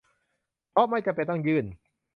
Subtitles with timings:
[0.71, 1.65] เพราะไม่จำเป็นต้องยื่น